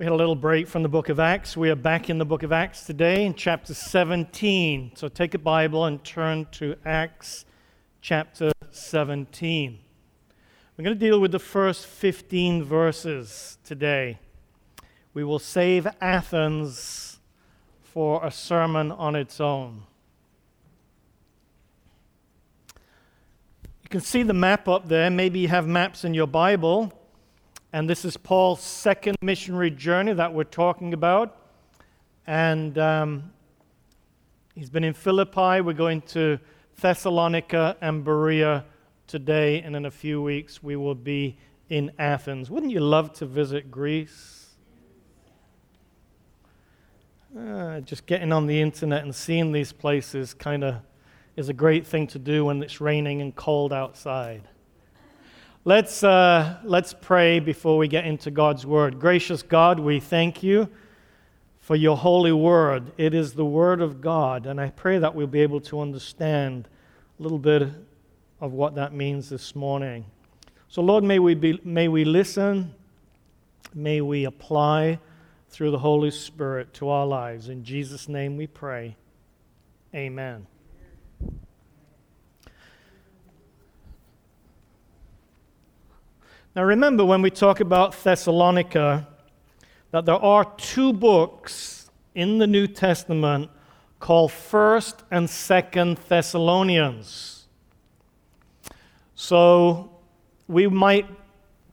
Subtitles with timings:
[0.00, 1.58] We had a little break from the book of Acts.
[1.58, 4.92] We are back in the book of Acts today in chapter 17.
[4.94, 7.44] So take a Bible and turn to Acts
[8.00, 9.78] chapter 17.
[10.78, 14.18] We're going to deal with the first 15 verses today.
[15.12, 17.20] We will save Athens
[17.82, 19.82] for a sermon on its own.
[23.82, 25.10] You can see the map up there.
[25.10, 26.90] Maybe you have maps in your Bible.
[27.72, 31.36] And this is Paul's second missionary journey that we're talking about.
[32.26, 33.30] And um,
[34.56, 35.60] he's been in Philippi.
[35.60, 36.40] We're going to
[36.80, 38.64] Thessalonica and Berea
[39.06, 39.60] today.
[39.60, 42.50] And in a few weeks, we will be in Athens.
[42.50, 44.48] Wouldn't you love to visit Greece?
[47.38, 50.74] Uh, just getting on the internet and seeing these places kind of
[51.36, 54.48] is a great thing to do when it's raining and cold outside.
[55.66, 58.98] Let's, uh, let's pray before we get into God's word.
[58.98, 60.70] Gracious God, we thank you
[61.60, 62.92] for your holy word.
[62.96, 66.66] It is the word of God, and I pray that we'll be able to understand
[67.18, 67.68] a little bit
[68.40, 70.06] of what that means this morning.
[70.68, 72.74] So, Lord, may we, be, may we listen,
[73.74, 74.98] may we apply
[75.50, 77.50] through the Holy Spirit to our lives.
[77.50, 78.96] In Jesus' name we pray.
[79.94, 80.46] Amen.
[86.56, 89.06] Now, remember when we talk about Thessalonica,
[89.92, 93.48] that there are two books in the New Testament
[94.00, 97.46] called 1st and 2nd Thessalonians.
[99.14, 99.92] So,
[100.48, 101.06] we might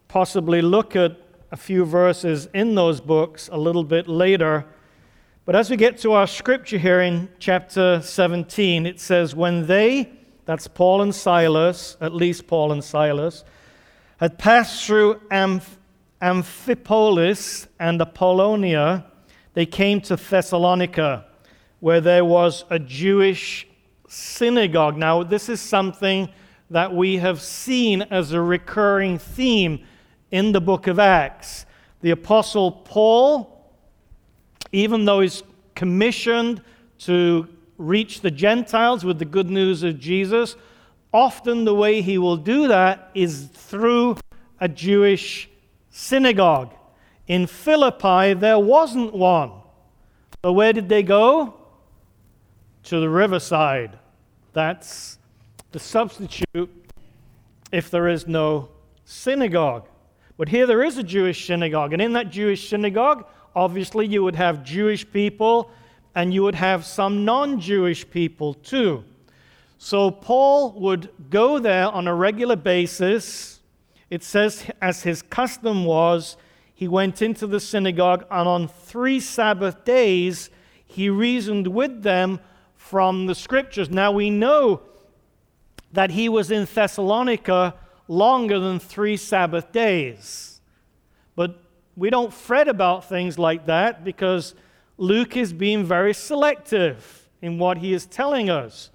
[0.08, 1.18] possibly look at
[1.52, 4.64] a few verses in those books a little bit later.
[5.46, 10.12] But as we get to our scripture here in chapter 17, it says, When they,
[10.46, 13.44] that's Paul and Silas, at least Paul and Silas,
[14.18, 15.78] had passed through Amph-
[16.22, 19.06] Amphipolis and Apollonia,
[19.54, 21.26] they came to Thessalonica,
[21.80, 23.68] where there was a Jewish
[24.08, 24.98] synagogue.
[24.98, 26.30] Now, this is something
[26.70, 29.86] that we have seen as a recurring theme
[30.32, 31.66] in the book of Acts.
[32.02, 33.72] The Apostle Paul,
[34.72, 35.44] even though he's
[35.76, 36.62] commissioned
[37.00, 40.56] to reach the Gentiles with the good news of Jesus,
[41.18, 44.16] often the way he will do that is through
[44.60, 45.50] a Jewish
[45.90, 46.76] synagogue.
[47.26, 49.52] In Philippi, there wasn't one.
[50.46, 51.56] So, where did they go?
[52.84, 53.98] To the riverside.
[54.54, 55.18] That's
[55.72, 56.70] the substitute
[57.72, 58.70] if there is no
[59.04, 59.88] synagogue.
[60.38, 61.94] But here there is a Jewish synagogue.
[61.94, 63.26] And in that Jewish synagogue,
[63.56, 65.72] obviously, you would have Jewish people
[66.14, 69.04] and you would have some non Jewish people too.
[69.78, 73.60] So Paul would go there on a regular basis.
[74.10, 76.38] It says, as his custom was,
[76.74, 80.50] he went into the synagogue, and on three Sabbath days,
[80.86, 82.40] he reasoned with them
[82.76, 83.90] from the scriptures.
[83.90, 84.82] Now we know
[85.92, 87.76] that he was in Thessalonica
[88.08, 90.62] longer than three Sabbath days.
[91.36, 91.60] But
[91.96, 94.56] we don't fret about things like that because
[94.98, 98.90] Luke is being very selective in what he is telling us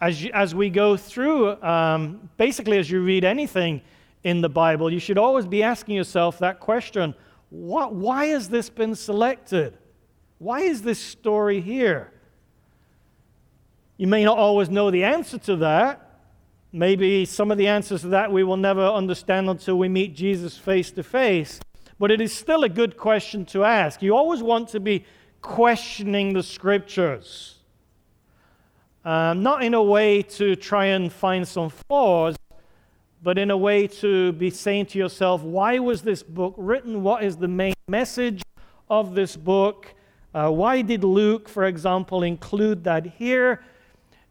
[0.00, 3.82] as, you, as we go through, um, basically, as you read anything
[4.24, 7.14] in the Bible, you should always be asking yourself that question
[7.50, 9.76] what, why has this been selected?
[10.38, 12.12] Why is this story here?
[13.96, 16.20] You may not always know the answer to that.
[16.72, 20.56] Maybe some of the answers to that we will never understand until we meet Jesus
[20.56, 21.60] face to face.
[21.98, 24.00] But it is still a good question to ask.
[24.00, 25.04] You always want to be
[25.42, 27.59] questioning the scriptures.
[29.02, 32.36] Um, not in a way to try and find some flaws,
[33.22, 37.02] but in a way to be saying to yourself, why was this book written?
[37.02, 38.42] What is the main message
[38.90, 39.94] of this book?
[40.34, 43.62] Uh, why did Luke, for example, include that here?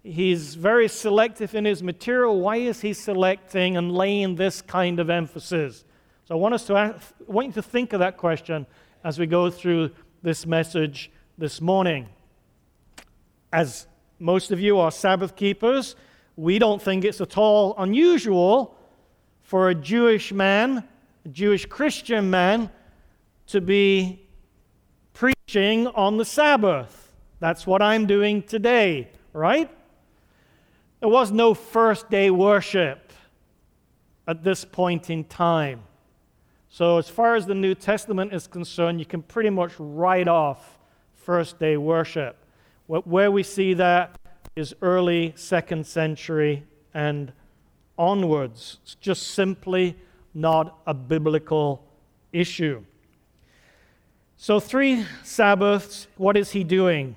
[0.03, 2.40] He's very selective in his material.
[2.40, 5.84] Why is he selecting and laying this kind of emphasis?
[6.25, 8.68] So I want us to ask, I want you to think of that question
[9.03, 9.91] as we go through
[10.22, 12.08] this message this morning.
[13.52, 13.88] As
[14.19, 15.95] most of you are Sabbath keepers.
[16.35, 18.75] We don't think it's at all unusual
[19.41, 20.83] for a Jewish man,
[21.25, 22.69] a Jewish Christian man,
[23.47, 24.27] to be
[25.13, 27.13] preaching on the Sabbath.
[27.39, 29.71] That's what I'm doing today, right?
[30.99, 33.13] There was no first day worship
[34.27, 35.81] at this point in time.
[36.69, 40.77] So, as far as the New Testament is concerned, you can pretty much write off
[41.16, 42.39] first day worship.
[42.90, 44.20] Where we see that
[44.56, 47.32] is early second century and
[48.00, 48.80] onwards.
[48.82, 49.96] It's just simply
[50.34, 51.86] not a biblical
[52.34, 52.84] issue.
[54.38, 57.16] So, three Sabbaths, what is he doing?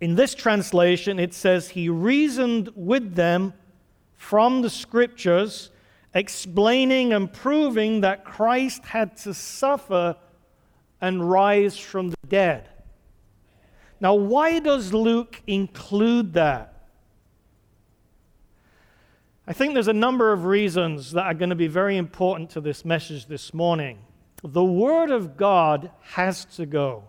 [0.00, 3.54] In this translation, it says he reasoned with them
[4.14, 5.70] from the scriptures,
[6.14, 10.14] explaining and proving that Christ had to suffer
[11.00, 12.68] and rise from the dead.
[14.04, 16.74] Now, why does Luke include that?
[19.46, 22.60] I think there's a number of reasons that are going to be very important to
[22.60, 24.00] this message this morning.
[24.42, 27.04] The Word of God has to go.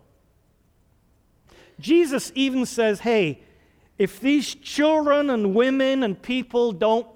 [1.81, 3.41] Jesus even says, hey,
[3.97, 7.07] if these children and women and people don't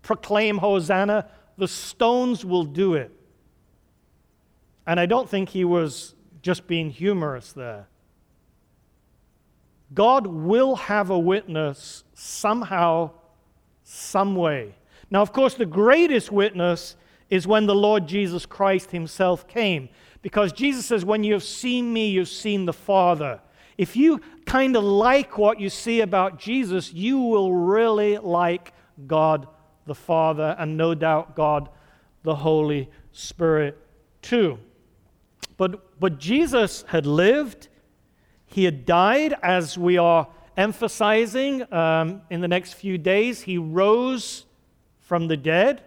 [0.00, 1.28] proclaim Hosanna,
[1.58, 3.10] the stones will do it.
[4.86, 7.88] And I don't think he was just being humorous there.
[9.94, 13.10] God will have a witness somehow,
[13.84, 14.74] some way.
[15.10, 16.96] Now, of course, the greatest witness
[17.28, 19.88] is when the Lord Jesus Christ himself came.
[20.22, 23.40] Because Jesus says, When you have seen me, you've seen the Father.
[23.76, 28.72] If you kind of like what you see about Jesus, you will really like
[29.06, 29.48] God
[29.86, 31.68] the Father and no doubt God
[32.22, 33.78] the Holy Spirit
[34.20, 34.58] too.
[35.56, 37.68] But, but Jesus had lived,
[38.52, 43.42] he had died, as we are emphasizing um, in the next few days.
[43.42, 44.44] He rose
[45.00, 45.82] from the dead,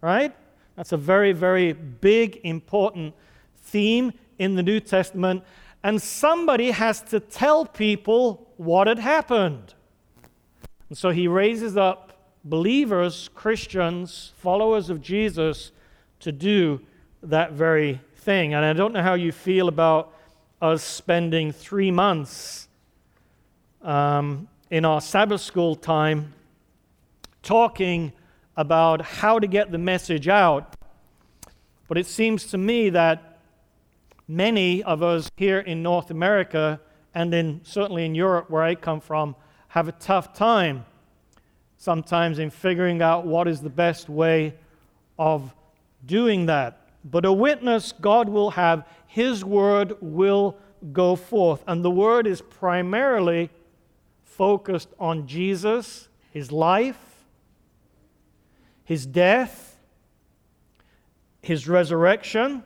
[0.00, 0.34] right?
[0.76, 3.14] That's a very, very big, important
[3.56, 5.42] theme in the New Testament.
[5.82, 9.74] And somebody has to tell people what had happened.
[10.88, 12.12] And so he raises up
[12.44, 15.72] believers, Christians, followers of Jesus,
[16.20, 16.80] to do
[17.22, 18.54] that very thing.
[18.54, 20.14] And I don't know how you feel about
[20.60, 22.68] us spending three months
[23.82, 26.34] um, in our Sabbath school time
[27.42, 28.12] talking
[28.56, 30.76] about how to get the message out.
[31.88, 33.38] But it seems to me that
[34.28, 36.80] many of us here in North America
[37.14, 39.34] and in, certainly in Europe, where I come from,
[39.68, 40.84] have a tough time
[41.78, 44.54] sometimes in figuring out what is the best way
[45.18, 45.54] of
[46.04, 46.79] doing that.
[47.04, 50.56] But a witness God will have, His word will
[50.92, 51.62] go forth.
[51.66, 53.50] And the word is primarily
[54.24, 57.10] focused on Jesus, His life,
[58.90, 59.78] his death,
[61.42, 62.64] his resurrection.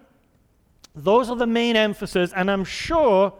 [0.94, 3.34] Those are the main emphasis, and I'm sure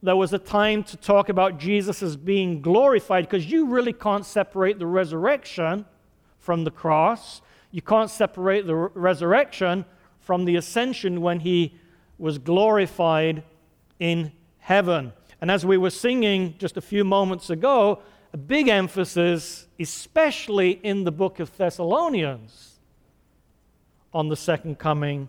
[0.00, 4.24] there was a time to talk about Jesus as being glorified because you really can't
[4.24, 5.84] separate the resurrection
[6.38, 7.42] from the cross.
[7.72, 9.84] You can't separate the resurrection
[10.20, 11.74] from the ascension when he
[12.18, 13.42] was glorified
[13.98, 15.12] in heaven.
[15.40, 18.00] And as we were singing just a few moments ago,
[18.32, 22.78] a big emphasis, especially in the book of Thessalonians,
[24.14, 25.28] on the second coming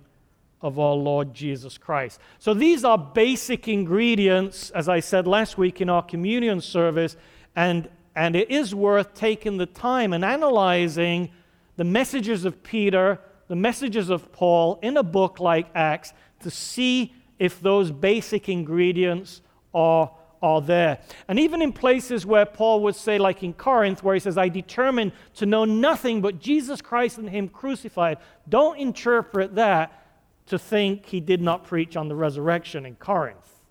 [0.61, 2.19] of our Lord Jesus Christ.
[2.39, 7.17] So these are basic ingredients, as I said last week in our communion service,
[7.55, 11.31] and, and it is worth taking the time and analyzing
[11.75, 17.13] the messages of Peter, the messages of Paul in a book like Acts to see
[17.39, 19.41] if those basic ingredients
[19.73, 20.11] are
[20.43, 20.99] are there.
[21.29, 24.49] And even in places where Paul would say, like in Corinth, where he says, I
[24.49, 28.17] determined to know nothing but Jesus Christ and Him crucified,
[28.49, 30.03] don't interpret that
[30.47, 33.62] to think he did not preach on the resurrection in Corinth.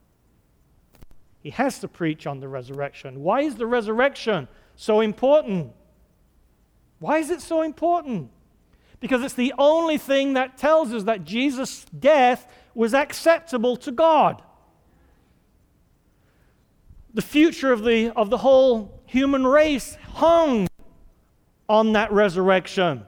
[1.40, 3.22] He has to preach on the resurrection.
[3.22, 5.72] Why is the resurrection so important?
[7.02, 8.30] Why is it so important?
[9.00, 14.42] Because it's the only thing that tells us that Jesus' death was acceptable to God
[17.14, 20.66] the future of the, of the whole human race hung
[21.68, 23.04] on that resurrection.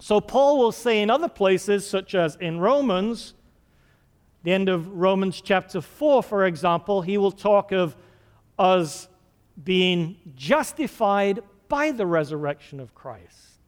[0.00, 3.34] So, Paul will say in other places, such as in Romans,
[4.44, 7.96] the end of Romans chapter 4, for example, he will talk of
[8.58, 9.08] us
[9.62, 13.58] being justified by the resurrection of Christ.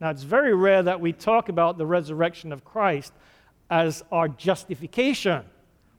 [0.00, 3.12] Now, it's very rare that we talk about the resurrection of Christ
[3.70, 5.44] as our justification.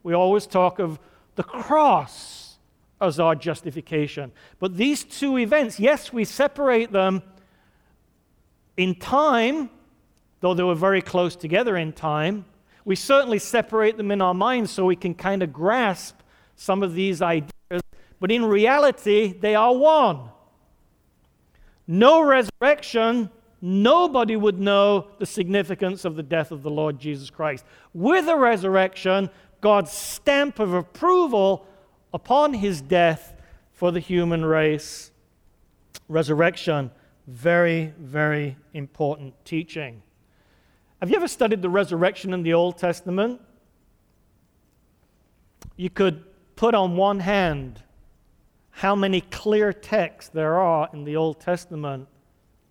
[0.03, 0.99] We always talk of
[1.35, 2.57] the cross
[3.01, 4.31] as our justification.
[4.59, 7.23] But these two events, yes, we separate them
[8.77, 9.69] in time,
[10.41, 12.45] though they were very close together in time.
[12.83, 16.19] We certainly separate them in our minds so we can kind of grasp
[16.55, 17.81] some of these ideas.
[18.19, 20.29] But in reality, they are one.
[21.87, 23.29] No resurrection,
[23.61, 27.65] nobody would know the significance of the death of the Lord Jesus Christ.
[27.93, 29.29] With a resurrection,
[29.61, 31.65] God's stamp of approval
[32.13, 33.33] upon his death
[33.73, 35.11] for the human race.
[36.07, 36.91] Resurrection,
[37.27, 40.01] very, very important teaching.
[40.99, 43.41] Have you ever studied the resurrection in the Old Testament?
[45.77, 46.23] you could
[46.55, 47.83] put on one hand
[48.75, 52.09] how many clear texts there are in the Old Testament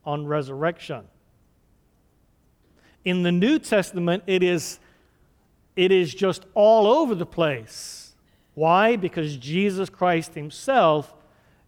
[0.04, 1.04] on resurrection.
[3.06, 4.80] In the New Testament, it is,
[5.76, 8.12] it is just all over the place.
[8.52, 8.96] Why?
[8.96, 11.14] Because Jesus Christ himself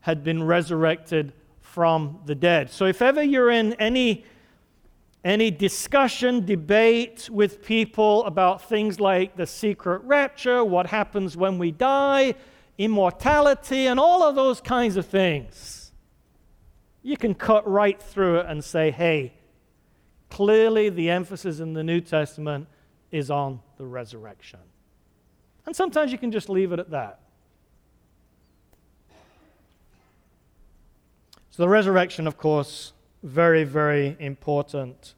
[0.00, 2.70] had been resurrected from the dead.
[2.70, 4.24] So if ever you're in any
[5.24, 11.72] any discussion, debate with people about things like the secret rapture, what happens when we
[11.72, 12.32] die,
[12.78, 15.92] immortality, and all of those kinds of things.
[17.02, 19.32] You can cut right through it and say, hey,
[20.30, 22.66] clearly the emphasis in the New Testament
[23.10, 24.60] is on the resurrection.
[25.64, 27.20] And sometimes you can just leave it at that.
[31.50, 32.92] So, the resurrection, of course,
[33.22, 35.14] very, very important.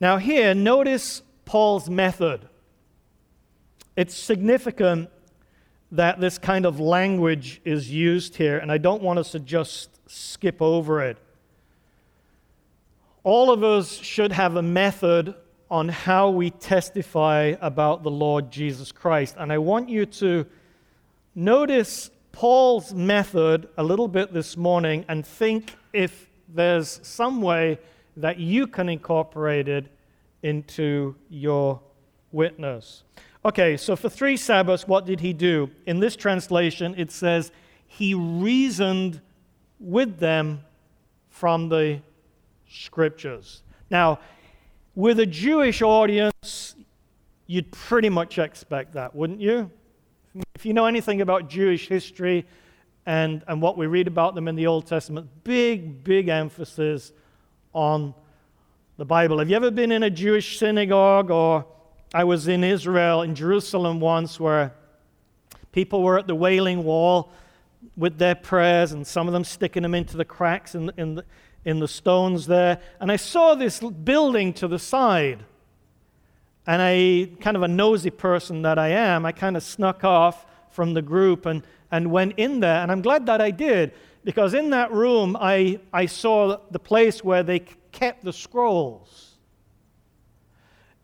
[0.00, 2.48] Now, here, notice Paul's method.
[3.96, 5.10] It's significant
[5.96, 9.90] that this kind of language is used here, and I don't want us to just
[10.08, 11.18] skip over it.
[13.24, 15.34] All of us should have a method
[15.70, 19.34] on how we testify about the Lord Jesus Christ.
[19.36, 20.46] And I want you to
[21.34, 27.78] notice Paul's method a little bit this morning and think if there's some way
[28.16, 29.86] that you can incorporate it
[30.42, 31.80] into your
[32.30, 33.02] witness.
[33.46, 35.70] Okay, so for three Sabbaths, what did he do?
[35.86, 37.52] In this translation, it says,
[37.86, 39.20] He reasoned
[39.78, 40.64] with them
[41.28, 42.00] from the
[42.68, 43.62] scriptures.
[43.88, 44.18] Now,
[44.96, 46.74] with a Jewish audience,
[47.46, 49.70] you'd pretty much expect that, wouldn't you?
[50.56, 52.46] If you know anything about Jewish history,
[53.06, 55.28] and, and what we read about them in the Old Testament.
[55.44, 57.12] Big, big emphasis
[57.72, 58.12] on
[58.96, 59.38] the Bible.
[59.38, 61.30] Have you ever been in a Jewish synagogue?
[61.30, 61.64] Or
[62.14, 64.72] I was in Israel, in Jerusalem once, where
[65.72, 67.30] people were at the Wailing Wall
[67.96, 71.24] with their prayers, and some of them sticking them into the cracks in, in, the,
[71.64, 72.80] in the stones there.
[73.00, 75.44] And I saw this building to the side.
[76.66, 80.46] And I, kind of a nosy person that I am, I kind of snuck off
[80.70, 82.82] from the group and and went in there.
[82.82, 83.92] And I'm glad that I did,
[84.24, 87.60] because in that room, I, I saw the place where they
[87.92, 89.36] kept the scrolls.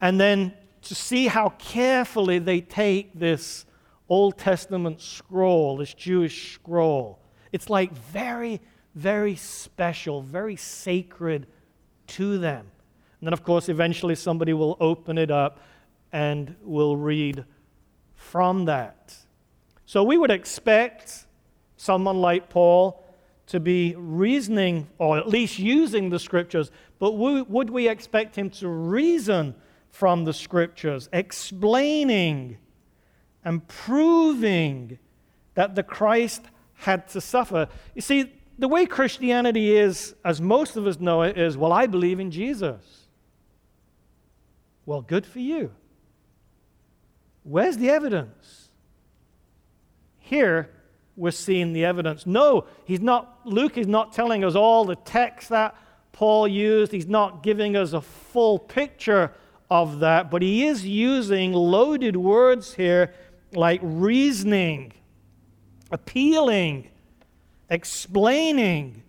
[0.01, 3.67] And then to see how carefully they take this
[4.09, 7.19] Old Testament scroll, this Jewish scroll.
[7.53, 8.61] It's like very,
[8.95, 11.47] very special, very sacred
[12.09, 12.67] to them.
[13.21, 15.61] And then, of course, eventually somebody will open it up
[16.13, 17.45] and will read
[18.15, 19.17] from that.
[19.87, 21.27] So we would expect
[21.77, 23.05] someone like Paul
[23.47, 28.69] to be reasoning, or at least using the scriptures, but would we expect him to
[28.69, 29.55] reason
[29.93, 32.57] from the scriptures, explaining
[33.45, 34.99] and proving
[35.55, 36.43] that the Christ
[36.75, 37.69] had to suffer?
[37.95, 41.87] You see, the way Christianity is, as most of us know it, is well, I
[41.87, 43.07] believe in Jesus.
[44.85, 45.71] Well, good for you.
[47.45, 48.71] Where's the evidence?
[50.19, 50.71] Here,
[51.17, 52.27] we're seeing the evidence.
[52.27, 55.77] No, he's not, Luke is not telling us all the text that
[56.13, 56.93] Paul used.
[56.93, 59.33] He's not giving us a full picture
[59.73, 63.15] of that, but he is using loaded words here
[63.55, 64.93] like reasoning,
[65.91, 66.91] appealing,
[67.71, 69.03] explaining,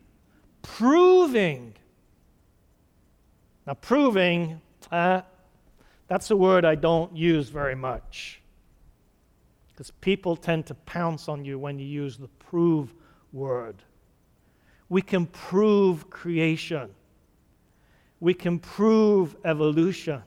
[0.61, 1.73] proving.
[3.67, 5.23] Now, proving, uh,
[6.07, 8.41] that's a word I don't use very much.
[9.67, 12.93] Because people tend to pounce on you when you use the prove
[13.33, 13.83] word.
[14.87, 16.89] We can prove creation.
[18.21, 20.23] We can prove evolution.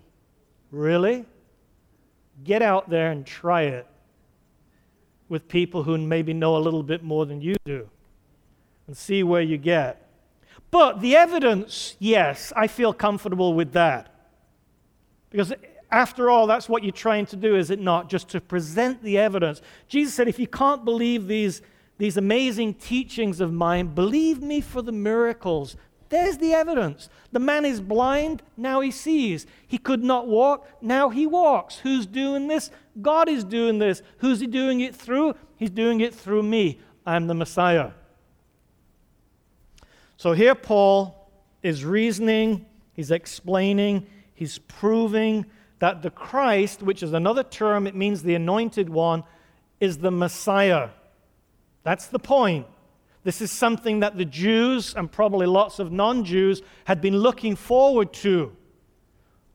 [0.70, 1.24] Really?
[2.44, 3.86] Get out there and try it
[5.28, 7.88] with people who maybe know a little bit more than you do
[8.86, 10.08] and see where you get.
[10.70, 14.12] But the evidence, yes, I feel comfortable with that.
[15.30, 15.52] Because
[15.90, 18.08] after all, that's what you're trying to do, is it not?
[18.08, 19.60] Just to present the evidence.
[19.88, 21.62] Jesus said, if you can't believe these,
[21.98, 25.76] these amazing teachings of mine, believe me for the miracles.
[26.08, 27.08] There's the evidence.
[27.32, 29.46] The man is blind, now he sees.
[29.66, 31.78] He could not walk, now he walks.
[31.78, 32.70] Who's doing this?
[33.02, 34.02] God is doing this.
[34.18, 35.34] Who's he doing it through?
[35.56, 36.80] He's doing it through me.
[37.04, 37.90] I'm the Messiah.
[40.16, 41.30] So here Paul
[41.62, 45.46] is reasoning, he's explaining, he's proving
[45.78, 49.24] that the Christ, which is another term, it means the anointed one,
[49.80, 50.90] is the Messiah.
[51.82, 52.66] That's the point.
[53.26, 57.56] This is something that the Jews and probably lots of non Jews had been looking
[57.56, 58.56] forward to.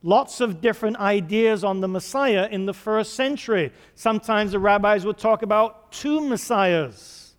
[0.03, 3.71] Lots of different ideas on the Messiah in the first century.
[3.95, 7.33] Sometimes the rabbis would talk about two Messiahs.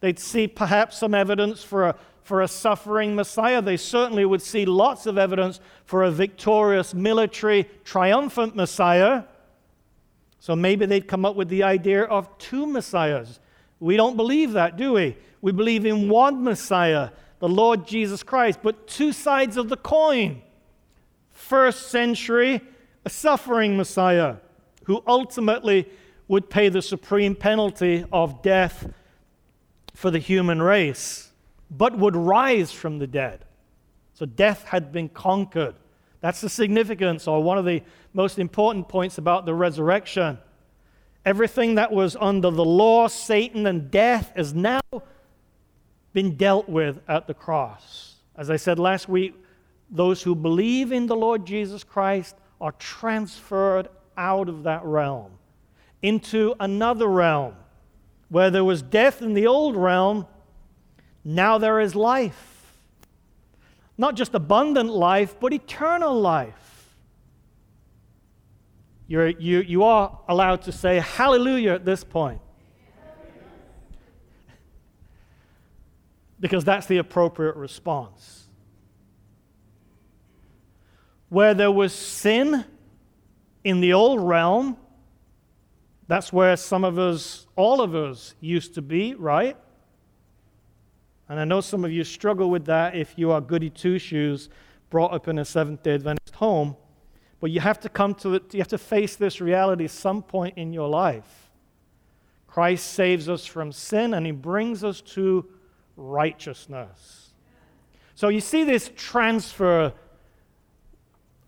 [0.00, 3.62] They'd see perhaps some evidence for a, for a suffering Messiah.
[3.62, 9.22] They certainly would see lots of evidence for a victorious, military, triumphant Messiah.
[10.38, 13.40] So maybe they'd come up with the idea of two Messiahs.
[13.80, 15.16] We don't believe that, do we?
[15.40, 20.42] We believe in one Messiah, the Lord Jesus Christ, but two sides of the coin
[21.30, 22.60] first century,
[23.04, 24.36] a suffering Messiah
[24.84, 25.88] who ultimately
[26.26, 28.90] would pay the supreme penalty of death
[29.94, 31.30] for the human race,
[31.70, 33.44] but would rise from the dead.
[34.14, 35.74] So death had been conquered.
[36.20, 37.82] That's the significance, or one of the
[38.12, 40.38] most important points about the resurrection.
[41.28, 44.80] Everything that was under the law, Satan, and death has now
[46.14, 48.14] been dealt with at the cross.
[48.34, 49.34] As I said last week,
[49.90, 55.32] those who believe in the Lord Jesus Christ are transferred out of that realm
[56.00, 57.56] into another realm.
[58.30, 60.26] Where there was death in the old realm,
[61.24, 62.72] now there is life.
[63.98, 66.77] Not just abundant life, but eternal life.
[69.08, 72.40] You're, you, you are allowed to say hallelujah at this point.
[76.40, 78.48] because that's the appropriate response
[81.28, 82.64] where there was sin
[83.64, 84.76] in the old realm,
[86.06, 89.56] that's where some of us, all of us, used to be, right?
[91.28, 94.48] And I know some of you struggle with that if you are goody two shoes
[94.88, 96.76] brought up in a Seventh day Adventist home.
[97.40, 100.58] But you have to come to it, you have to face this reality some point
[100.58, 101.50] in your life.
[102.46, 105.46] Christ saves us from sin and he brings us to
[105.96, 107.30] righteousness.
[108.14, 109.92] So you see this transfer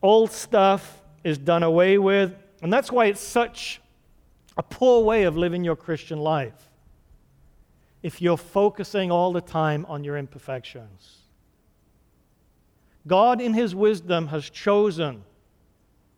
[0.02, 2.35] Old stuff is done away with.
[2.62, 3.80] And that's why it's such
[4.56, 6.68] a poor way of living your Christian life.
[8.02, 11.19] If you're focusing all the time on your imperfections,
[13.06, 15.23] God, in His wisdom, has chosen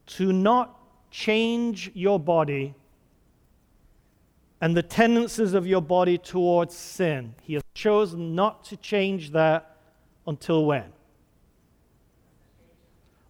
[0.07, 0.79] to not
[1.11, 2.75] change your body
[4.61, 7.35] and the tendencies of your body towards sin.
[7.43, 9.77] He has chosen not to change that
[10.27, 10.93] until when?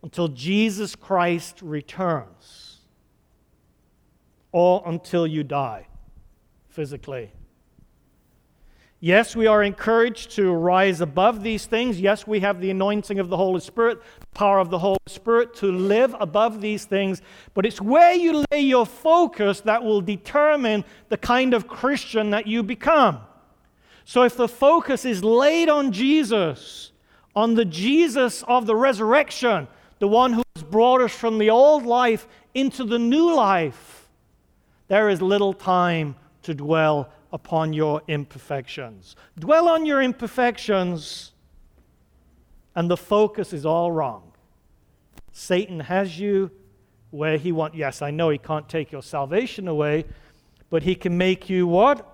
[0.03, 2.81] until Jesus Christ returns
[4.51, 5.87] or until you die
[6.69, 7.33] physically.
[9.05, 12.01] Yes, we are encouraged to rise above these things.
[12.01, 14.01] Yes, we have the anointing of the Holy Spirit,
[14.33, 17.21] power of the Holy Spirit to live above these things.
[17.53, 22.47] But it's where you lay your focus that will determine the kind of Christian that
[22.47, 23.19] you become.
[24.05, 26.93] So if the focus is laid on Jesus,
[27.35, 29.67] on the Jesus of the resurrection,
[29.99, 34.09] the one who has brought us from the old life into the new life,
[34.87, 39.17] there is little time to dwell upon your imperfections.
[39.39, 41.33] Dwell on your imperfections,
[42.75, 44.33] and the focus is all wrong.
[45.33, 46.51] Satan has you
[47.11, 47.77] where he wants.
[47.77, 50.05] Yes, I know he can't take your salvation away,
[50.71, 52.07] but he can make you what?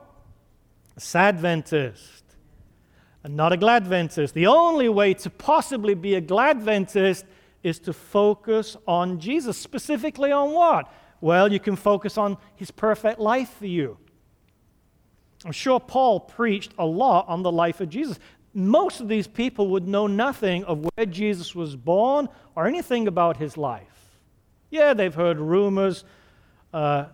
[0.97, 2.25] A sadventist
[3.25, 4.33] and not a gladventist.
[4.33, 7.25] The only way to possibly be a gladventist
[7.63, 9.59] is to focus on Jesus.
[9.59, 10.93] Specifically on what?
[11.21, 13.99] Well, you can focus on his perfect life for you.
[15.45, 18.19] I'm sure Paul preached a lot on the life of Jesus.
[18.55, 23.37] Most of these people would know nothing of where Jesus was born or anything about
[23.37, 24.19] his life.
[24.71, 26.05] Yeah, they've heard rumors,
[26.73, 27.07] uh,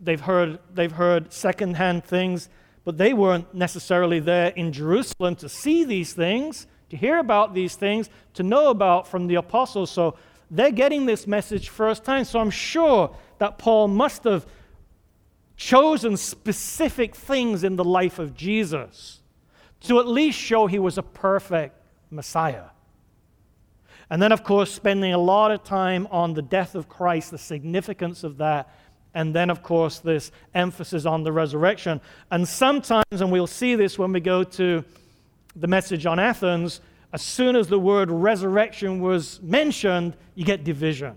[0.00, 2.48] they've, heard, they've heard secondhand things,
[2.84, 7.74] but they weren't necessarily there in Jerusalem to see these things to hear about these
[7.74, 9.90] things, to know about from the apostles.
[9.90, 10.16] So
[10.50, 12.24] they're getting this message first time.
[12.24, 14.46] So I'm sure that Paul must have
[15.58, 19.20] chosen specific things in the life of Jesus
[19.80, 21.76] to at least show he was a perfect
[22.10, 22.66] Messiah.
[24.08, 27.38] And then, of course, spending a lot of time on the death of Christ, the
[27.38, 28.72] significance of that,
[29.14, 32.00] and then, of course, this emphasis on the resurrection.
[32.30, 34.84] And sometimes, and we'll see this when we go to
[35.56, 36.80] the message on Athens,
[37.12, 41.16] as soon as the word resurrection was mentioned, you get division.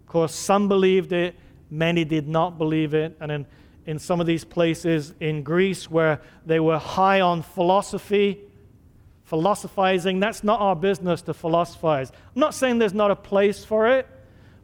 [0.00, 1.36] Of course, some believed it,
[1.70, 3.16] many did not believe it.
[3.20, 3.46] And in,
[3.86, 8.40] in some of these places in Greece where they were high on philosophy,
[9.24, 12.10] philosophizing, that's not our business to philosophize.
[12.10, 14.06] I'm not saying there's not a place for it,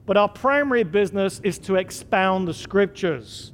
[0.07, 3.53] but our primary business is to expound the scriptures.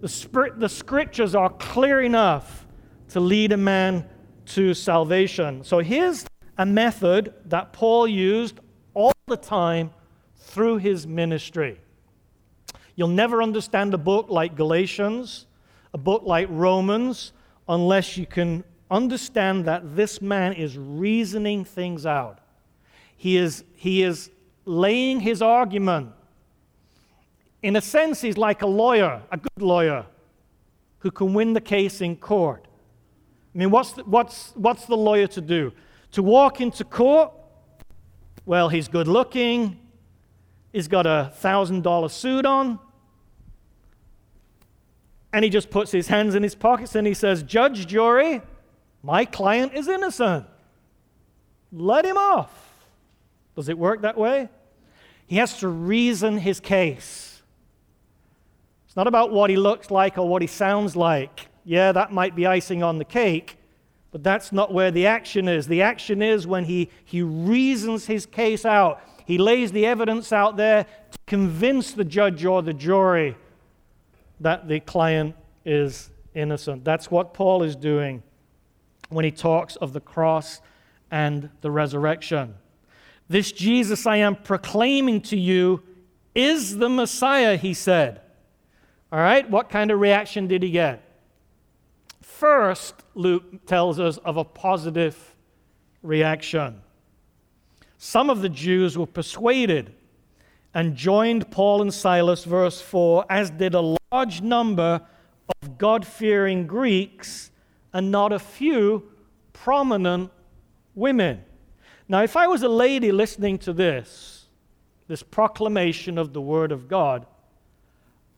[0.00, 2.66] The, spirit, the scriptures are clear enough
[3.10, 4.06] to lead a man
[4.46, 5.64] to salvation.
[5.64, 8.60] So here's a method that Paul used
[8.94, 9.90] all the time
[10.36, 11.80] through his ministry.
[12.98, 15.46] You'll never understand a book like Galatians,
[15.94, 17.32] a book like Romans,
[17.68, 22.40] unless you can understand that this man is reasoning things out.
[23.16, 24.32] He is, he is
[24.64, 26.10] laying his argument.
[27.62, 30.04] In a sense, he's like a lawyer, a good lawyer,
[30.98, 32.66] who can win the case in court.
[33.54, 35.72] I mean, what's the, what's, what's the lawyer to do?
[36.12, 37.32] To walk into court?
[38.44, 39.78] Well, he's good looking,
[40.72, 42.80] he's got a $1,000 suit on,
[45.32, 48.42] and he just puts his hands in his pockets and he says, Judge, jury,
[49.02, 50.46] my client is innocent.
[51.70, 52.52] Let him off.
[53.54, 54.48] Does it work that way?
[55.26, 57.42] He has to reason his case.
[58.86, 61.48] It's not about what he looks like or what he sounds like.
[61.64, 63.58] Yeah, that might be icing on the cake,
[64.10, 65.66] but that's not where the action is.
[65.66, 69.02] The action is when he, he reasons his case out.
[69.26, 73.36] He lays the evidence out there to convince the judge or the jury
[74.40, 76.84] that the client is innocent.
[76.84, 78.22] That's what Paul is doing
[79.08, 80.60] when he talks of the cross
[81.10, 82.54] and the resurrection.
[83.28, 85.82] This Jesus I am proclaiming to you
[86.34, 88.20] is the Messiah, he said.
[89.10, 91.02] All right, what kind of reaction did he get?
[92.20, 95.34] First, Luke tells us of a positive
[96.02, 96.82] reaction.
[97.96, 99.94] Some of the Jews were persuaded
[100.74, 105.00] and joined Paul and Silas, verse 4, as did a large number
[105.62, 107.50] of God fearing Greeks
[107.92, 109.10] and not a few
[109.52, 110.30] prominent
[110.94, 111.42] women.
[112.08, 114.46] Now, if I was a lady listening to this,
[115.08, 117.26] this proclamation of the Word of God,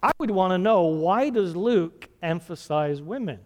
[0.03, 3.41] I would want to know why does Luke emphasize women?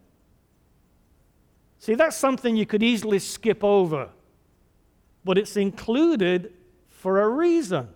[1.78, 4.08] See, that's something you could easily skip over,
[5.24, 6.52] but it's included
[6.88, 7.88] for a reason.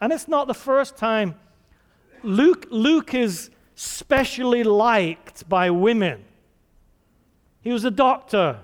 [0.00, 1.34] And it's not the first time.
[2.22, 6.24] Luke, Luke is specially liked by women.
[7.60, 8.60] He was a doctor,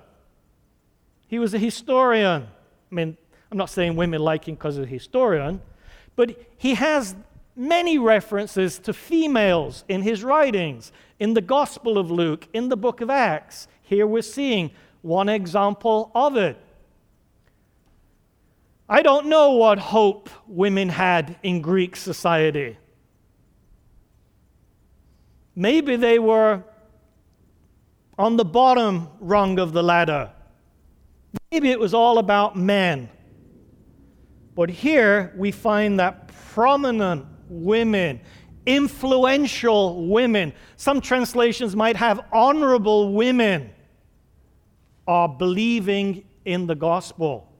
[1.27, 2.49] he was a historian.
[2.91, 3.17] I mean,
[3.51, 5.61] I'm not saying women like him because he's a historian,
[6.17, 7.15] but he has
[7.57, 13.01] many references to females in his writings, in the Gospel of Luke, in the book
[13.01, 13.69] of Acts.
[13.83, 14.71] Here we're seeing
[15.03, 16.57] one example of it.
[18.89, 22.77] I don't know what hope women had in Greek society.
[25.57, 26.65] Maybe they were
[28.19, 30.33] on the bottom rung of the ladder.
[31.51, 33.09] Maybe it was all about men.
[34.55, 38.21] But here we find that prominent women,
[38.67, 43.71] influential women, some translations might have honorable women,
[45.07, 47.54] are believing in the gospel.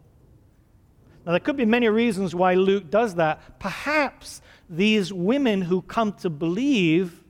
[1.25, 3.59] Now, there could be many reasons why Luke does that.
[3.59, 7.23] Perhaps these women who come to believe,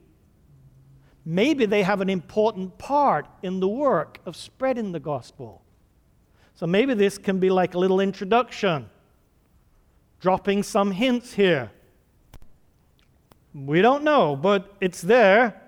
[1.24, 5.62] maybe they have an important part in the work of spreading the gospel.
[6.54, 8.88] So maybe this can be like a little introduction,
[10.20, 11.70] dropping some hints here.
[13.54, 15.60] We don't know, but it's there.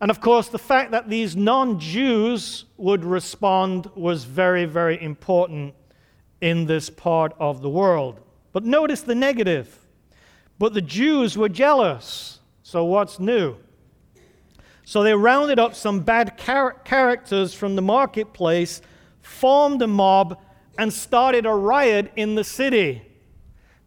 [0.00, 5.74] And of course, the fact that these non Jews would respond was very, very important
[6.42, 8.20] in this part of the world.
[8.52, 9.78] But notice the negative.
[10.58, 12.40] But the Jews were jealous.
[12.62, 13.56] So, what's new?
[14.84, 18.82] So, they rounded up some bad char- characters from the marketplace
[19.22, 20.38] formed a mob,
[20.78, 23.02] and started a riot in the city.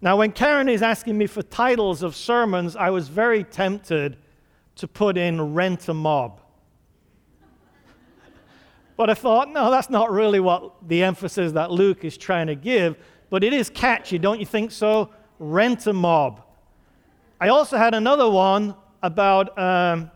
[0.02, 4.18] Now, when Karen is asking me for titles of sermons, I was very tempted
[4.76, 6.41] to put in Rent a Mob.
[8.98, 12.56] But I thought, no, that's not really what the emphasis that Luke is trying to
[12.56, 12.96] give,
[13.30, 15.10] but it is catchy, don't you think so?
[15.40, 16.42] Rent a Mob.
[17.40, 20.10] I also had another one about um,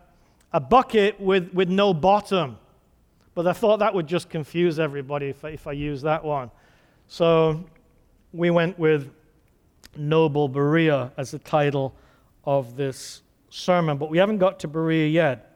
[0.54, 2.58] a bucket with, with no bottom.
[3.36, 6.52] But I thought that would just confuse everybody if if I use that one.
[7.08, 7.64] So
[8.34, 9.12] we went with
[9.96, 11.96] Noble Berea as the title
[12.44, 13.98] of this sermon.
[13.98, 15.49] But we haven't got to Berea yet.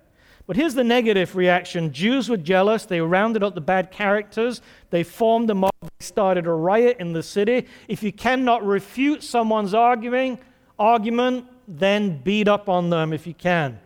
[0.46, 2.86] But here's the negative reaction Jews were jealous.
[2.86, 4.62] They rounded up the bad characters.
[4.90, 5.72] They formed a mob.
[5.82, 7.68] They started a riot in the city.
[7.88, 10.40] If you cannot refute someone's arguing,
[10.78, 13.80] argument, then beat up on them if you can.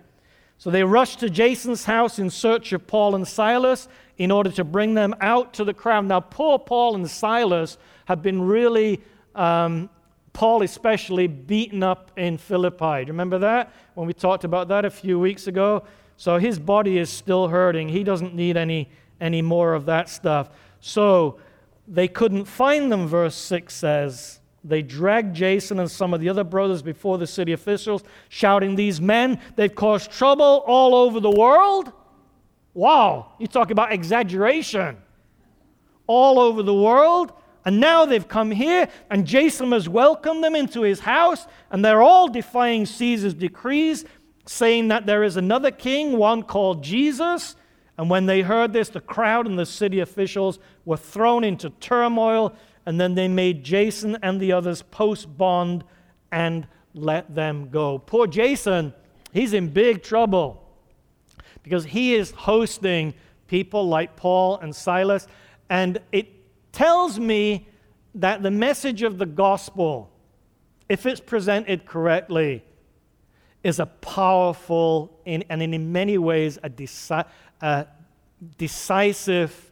[0.57, 4.63] So they rushed to Jason's house in search of Paul and Silas in order to
[4.63, 6.05] bring them out to the crowd.
[6.05, 9.01] Now, poor Paul and Silas have been really,
[9.35, 9.91] um,
[10.33, 12.77] Paul especially, beaten up in Philippi.
[12.77, 13.71] Do you remember that?
[13.93, 15.83] When we talked about that a few weeks ago?
[16.17, 17.89] So his body is still hurting.
[17.89, 18.89] He doesn't need any,
[19.21, 20.49] any more of that stuff.
[20.79, 21.39] So
[21.87, 24.39] they couldn't find them, verse 6 says.
[24.63, 28.99] They dragged Jason and some of the other brothers before the city officials, shouting, These
[28.99, 31.93] men, they've caused trouble all over the world.
[32.73, 34.97] Wow, you talk about exaggeration.
[36.07, 37.31] All over the world.
[37.63, 42.01] And now they've come here, and Jason has welcomed them into his house, and they're
[42.01, 44.05] all defying Caesar's decrees,
[44.47, 47.55] saying that there is another king, one called Jesus.
[47.97, 52.55] And when they heard this, the crowd and the city officials were thrown into turmoil,
[52.85, 55.83] and then they made Jason and the others post bond
[56.31, 57.99] and let them go.
[57.99, 58.93] Poor Jason,
[59.33, 60.63] he's in big trouble
[61.63, 63.13] because he is hosting
[63.47, 65.27] people like Paul and Silas.
[65.69, 66.27] And it
[66.71, 67.67] tells me
[68.15, 70.09] that the message of the gospel,
[70.87, 72.63] if it's presented correctly,
[73.67, 77.25] is a powerful and in many ways a, deci-
[77.61, 77.85] a
[78.57, 79.71] decisive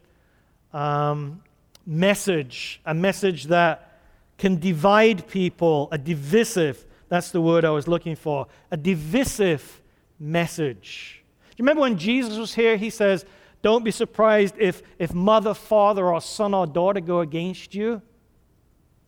[0.72, 1.42] um,
[1.86, 4.00] message, a message that
[4.38, 9.80] can divide people, a divisive, that's the word I was looking for, a divisive
[10.18, 11.22] message.
[11.50, 12.76] Do you remember when Jesus was here?
[12.76, 13.24] He says,
[13.62, 18.02] Don't be surprised if, if mother, father, or son or daughter go against you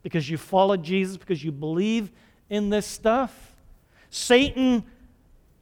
[0.03, 2.11] because you followed Jesus, because you believe
[2.48, 3.47] in this stuff.
[4.11, 4.85] Satan,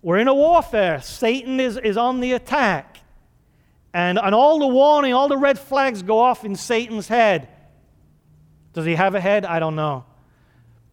[0.03, 1.01] we're in a warfare.
[1.01, 2.99] Satan is, is on the attack.
[3.93, 7.49] And, and all the warning, all the red flags go off in Satan's head.
[8.73, 9.47] Does he have a head?
[9.47, 10.05] I don't know.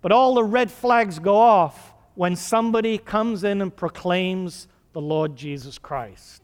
[0.01, 5.35] But all the red flags go off when somebody comes in and proclaims the Lord
[5.35, 6.41] Jesus Christ.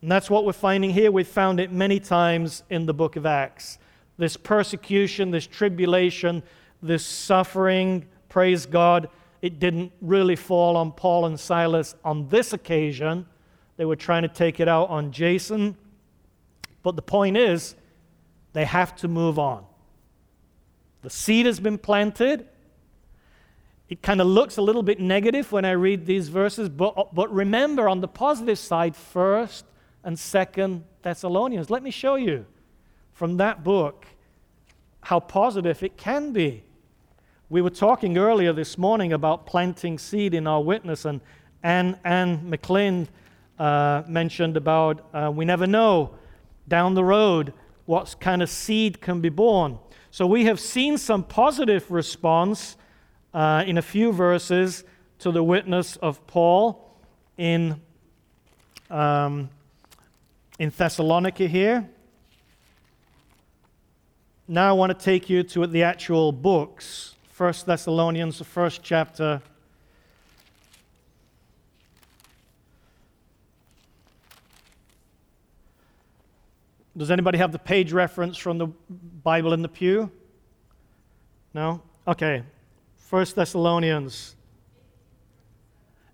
[0.00, 1.10] And that's what we're finding here.
[1.10, 3.78] We've found it many times in the book of Acts.
[4.18, 6.42] This persecution, this tribulation,
[6.82, 9.10] this suffering, praise God,
[9.42, 13.26] it didn't really fall on Paul and Silas on this occasion.
[13.76, 15.76] They were trying to take it out on Jason.
[16.82, 17.74] But the point is,
[18.54, 19.66] they have to move on.
[21.02, 22.48] The seed has been planted.
[23.90, 27.30] It kind of looks a little bit negative when I read these verses, but, but
[27.30, 29.66] remember on the positive side, first
[30.04, 31.68] and second Thessalonians.
[31.68, 32.46] Let me show you
[33.12, 34.06] from that book
[35.02, 36.64] how positive it can be.
[37.52, 41.20] We were talking earlier this morning about planting seed in our witness, and
[41.62, 43.08] Anne, Anne McLean
[43.58, 46.14] uh, mentioned about uh, we never know
[46.66, 47.52] down the road
[47.84, 49.78] what kind of seed can be born.
[50.10, 52.78] So we have seen some positive response
[53.34, 54.84] uh, in a few verses
[55.18, 56.96] to the witness of Paul
[57.36, 57.78] in,
[58.88, 59.50] um,
[60.58, 61.86] in Thessalonica here.
[64.48, 67.11] Now I want to take you to the actual books.
[67.42, 69.42] First Thessalonians, the first chapter.
[76.96, 80.08] Does anybody have the page reference from the Bible in the pew?
[81.52, 81.82] No?
[82.06, 82.44] Okay.
[83.10, 84.36] 1 Thessalonians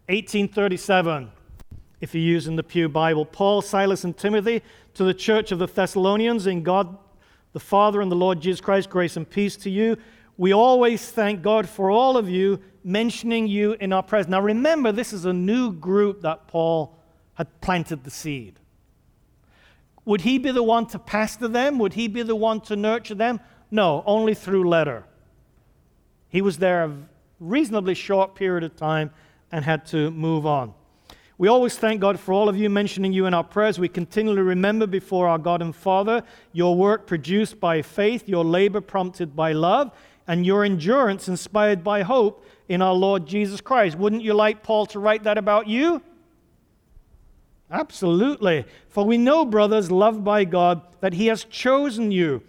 [0.07, 1.31] 1837,
[2.01, 3.27] if you're using the Pew Bible.
[3.27, 4.63] Paul, Silas, and Timothy
[4.95, 6.97] to the church of the Thessalonians in God
[7.53, 9.97] the Father and the Lord Jesus Christ, grace and peace to you.
[10.39, 14.29] We always thank God for all of you, mentioning you in our prayers.
[14.29, 16.97] Now remember, this is a new group that Paul
[17.35, 18.59] had planted the seed.
[20.05, 21.79] Would he be the one to pastor them?
[21.81, 23.41] Would he be the one to nurture them?
[23.71, 25.05] No, only through letter.
[26.29, 26.97] He was there a
[27.41, 29.11] reasonably short period of time
[29.51, 30.73] and had to move on.
[31.37, 33.79] We always thank God for all of you, mentioning you in our prayers.
[33.79, 38.81] We continually remember before our God and Father your work produced by faith, your labor
[38.81, 39.93] prompted by love,
[40.29, 43.99] and your endurance inspired by hope in our Lord Jesus Christ.
[43.99, 46.03] Wouldn't you like Paul to write that about you?
[47.71, 48.65] Absolutely.
[48.89, 52.43] For we know, brothers, loved by God, that He has chosen you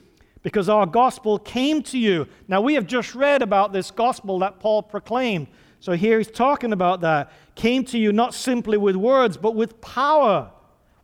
[0.44, 2.28] because our gospel came to you.
[2.48, 5.48] Now, we have just read about this gospel that Paul proclaimed.
[5.80, 7.32] So here he's talking about that.
[7.56, 10.52] Came to you not simply with words, but with power.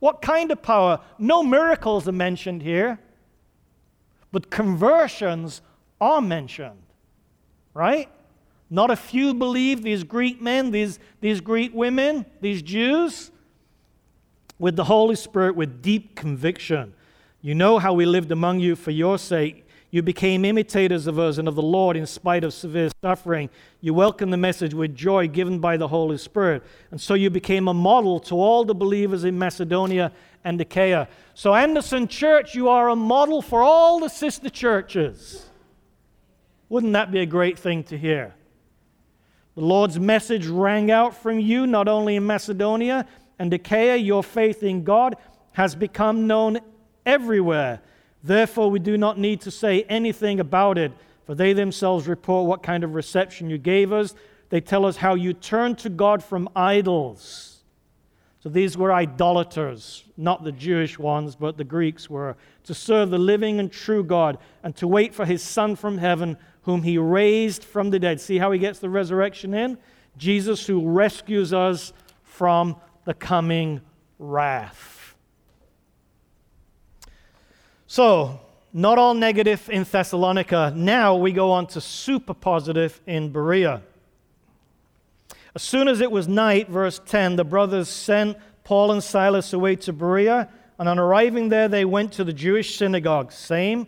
[0.00, 1.00] What kind of power?
[1.18, 2.98] No miracles are mentioned here,
[4.32, 5.62] but conversions
[6.00, 6.82] are mentioned,
[7.74, 8.08] right?
[8.68, 13.30] Not a few believe these Greek men, these, these Greek women, these Jews
[14.58, 16.94] with the Holy Spirit with deep conviction.
[17.40, 19.66] You know how we lived among you for your sake.
[19.90, 23.48] You became imitators of us and of the Lord in spite of severe suffering.
[23.80, 26.64] You welcomed the message with joy given by the Holy Spirit.
[26.90, 30.10] And so you became a model to all the believers in Macedonia
[30.42, 31.08] and Achaia.
[31.34, 35.46] So, Anderson Church, you are a model for all the sister churches.
[36.68, 38.34] Wouldn't that be a great thing to hear?
[39.54, 43.06] The Lord's message rang out from you not only in Macedonia,
[43.38, 45.16] and Achaia, your faith in God
[45.52, 46.58] has become known
[47.04, 47.80] everywhere.
[48.22, 50.92] Therefore, we do not need to say anything about it,
[51.24, 54.14] For they themselves report what kind of reception you gave us.
[54.48, 57.56] They tell us how you turned to God from idols.
[58.40, 63.18] So these were idolaters, not the Jewish ones, but the Greeks were, to serve the
[63.18, 67.62] living and true God and to wait for his Son from heaven, whom he raised
[67.62, 68.20] from the dead.
[68.20, 69.78] See how he gets the resurrection in?
[70.18, 71.92] Jesus, who rescues us
[72.24, 72.74] from
[73.04, 73.80] the coming
[74.18, 75.14] wrath.
[77.86, 78.40] So,
[78.72, 80.72] not all negative in Thessalonica.
[80.74, 83.80] Now we go on to super positive in Berea.
[85.54, 89.76] As soon as it was night, verse 10, the brothers sent Paul and Silas away
[89.76, 90.48] to Berea,
[90.80, 93.30] and on arriving there, they went to the Jewish synagogue.
[93.30, 93.86] Same,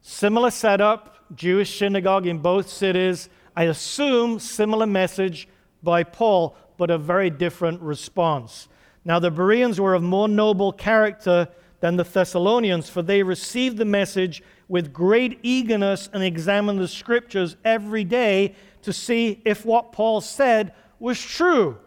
[0.00, 3.28] similar setup, Jewish synagogue in both cities.
[3.56, 5.48] I assume similar message
[5.82, 8.68] by Paul, but a very different response.
[9.04, 11.48] Now, the Bereans were of more noble character
[11.80, 17.56] than the Thessalonians, for they received the message with great eagerness and examined the scriptures
[17.64, 21.78] every day to see if what Paul said was true.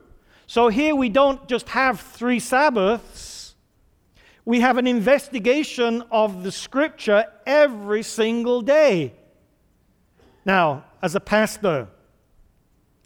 [0.48, 3.56] So here we don't just have three Sabbaths,
[4.46, 9.14] we have an investigation of the scripture every single day.
[10.46, 11.88] Now, as a pastor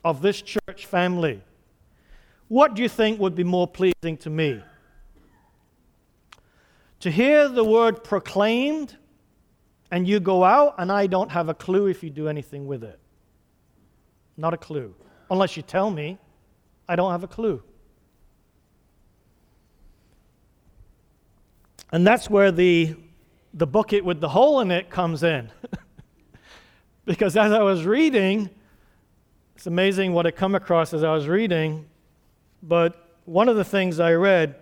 [0.04, 1.42] of this church family,
[2.48, 4.64] what do you think would be more pleasing to me?
[7.02, 8.98] To hear the word proclaimed
[9.92, 12.84] and you go out and I don't have a clue if you do anything with
[12.84, 13.00] it.
[14.36, 14.96] Not a clue.
[15.30, 16.18] Unless you tell me,
[16.88, 17.62] I don't have a clue.
[21.92, 22.96] And that's where the,
[23.54, 25.52] the bucket with the hole in it comes in.
[27.08, 28.50] because as I was reading,
[29.56, 31.86] it's amazing what I come across as I was reading.
[32.62, 34.56] But one of the things I read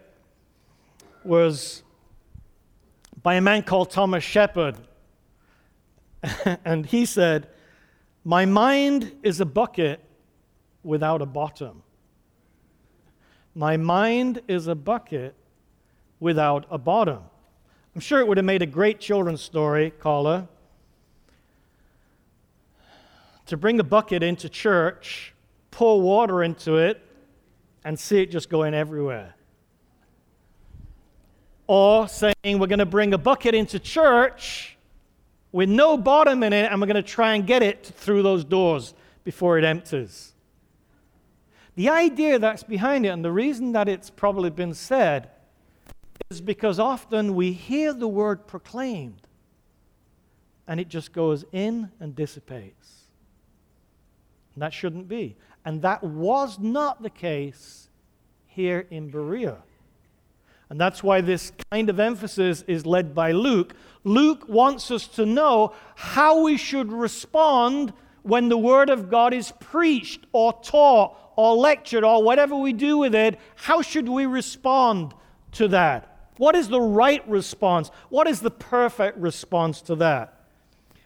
[1.24, 1.82] was
[3.24, 4.78] by a man called Thomas Shepard.
[6.64, 7.50] and he said,
[8.24, 10.00] my mind is a bucket
[10.84, 11.82] without a bottom.
[13.56, 15.34] My mind is a bucket
[16.20, 17.24] without a bottom.
[17.96, 20.48] I'm sure it would have made a great children's story, caller.
[23.48, 25.34] To bring a bucket into church,
[25.72, 27.02] pour water into it,
[27.84, 29.36] and see it just going everywhere.
[31.68, 34.78] Or saying, we're going to bring a bucket into church
[35.52, 38.44] with no bottom in it, and we're going to try and get it through those
[38.44, 40.34] doors before it empties.
[41.76, 45.30] The idea that's behind it, and the reason that it's probably been said,
[46.30, 49.22] is because often we hear the word proclaimed
[50.68, 53.05] and it just goes in and dissipates.
[54.58, 55.36] That shouldn't be.
[55.66, 57.90] And that was not the case
[58.46, 59.58] here in Berea.
[60.70, 63.76] And that's why this kind of emphasis is led by Luke.
[64.04, 69.52] Luke wants us to know how we should respond when the Word of God is
[69.60, 73.40] preached or taught or lectured or whatever we do with it.
[73.56, 75.14] How should we respond
[75.54, 76.30] to that?
[76.38, 77.92] What is the right response?
[78.10, 80.42] What is the perfect response to that?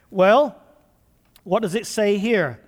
[0.09, 0.61] Well,
[1.43, 2.61] what does it say here?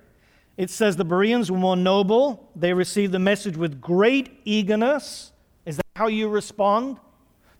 [0.56, 2.50] It says the Bereans were more noble.
[2.54, 5.32] They received the message with great eagerness
[5.64, 6.98] is that how you respond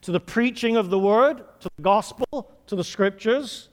[0.02, 3.68] to the preaching of the word, to the gospel, to the scriptures?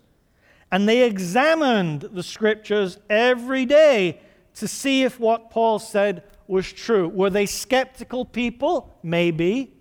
[0.71, 4.21] And they examined the scriptures every day
[4.55, 7.07] to see if what Paul said was true.
[7.07, 8.95] Were they skeptical people?
[9.01, 9.73] Maybe.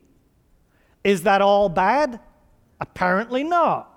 [1.04, 2.20] Is that all bad?
[2.80, 3.94] Apparently not.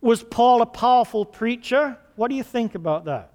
[0.00, 1.98] Was Paul a powerful preacher?
[2.16, 3.32] What do you think about that?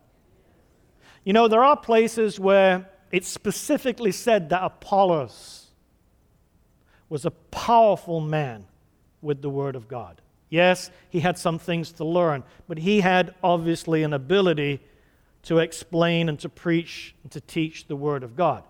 [1.24, 5.67] You know, there are places where it specifically said that Apollos
[7.10, 8.65] was a powerful man
[9.22, 10.22] with the Word of God.
[10.50, 14.82] Yes, he had some things to learn, but he had obviously an ability
[15.44, 18.63] to explain and to preach and to teach the Word of God.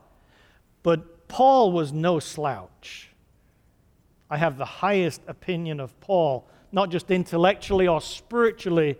[0.83, 3.09] But Paul was no slouch.
[4.29, 8.97] I have the highest opinion of Paul, not just intellectually or spiritually,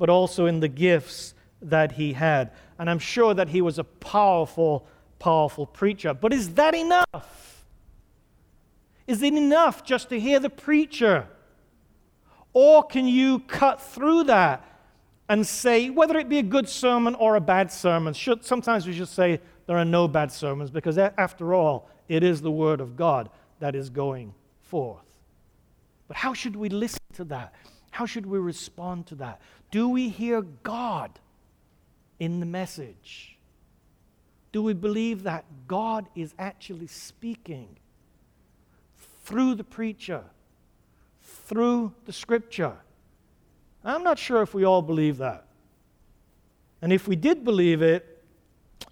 [0.00, 2.50] but also in the gifts that he had.
[2.78, 4.86] And I'm sure that he was a powerful,
[5.18, 6.14] powerful preacher.
[6.14, 7.66] But is that enough?
[9.06, 11.28] Is it enough just to hear the preacher?
[12.54, 14.64] Or can you cut through that
[15.28, 18.94] and say, whether it be a good sermon or a bad sermon, should, sometimes we
[18.94, 22.96] should say there are no bad sermons because, after all, it is the Word of
[22.96, 23.28] God
[23.58, 24.32] that is going
[24.62, 25.04] forth.
[26.08, 27.54] But how should we listen to that?
[27.90, 29.40] How should we respond to that?
[29.70, 31.18] Do we hear God?
[32.20, 33.36] in the message?
[34.52, 37.76] Do we believe that God is actually speaking
[39.24, 40.22] through the preacher,
[41.22, 42.74] through the scripture?
[43.82, 45.46] I'm not sure if we all believe that.
[46.82, 48.22] And if we did believe it,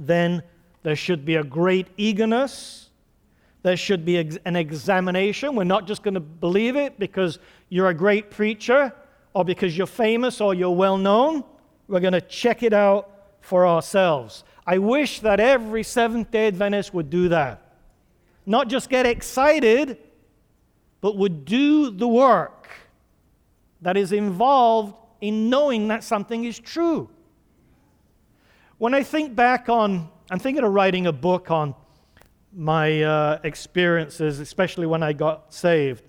[0.00, 0.42] then
[0.82, 2.88] there should be a great eagerness.
[3.62, 5.54] There should be an examination.
[5.54, 8.92] We're not just going to believe it because you're a great preacher
[9.38, 11.44] or because you're famous or you're well known.
[11.86, 14.42] We're going to check it out for ourselves.
[14.66, 17.76] I wish that every Seventh day Adventist would do that.
[18.46, 19.96] Not just get excited,
[21.00, 22.68] but would do the work
[23.80, 27.08] that is involved in knowing that something is true.
[28.78, 31.76] When I think back on, I'm thinking of writing a book on
[32.52, 36.02] my uh, experiences, especially when I got saved.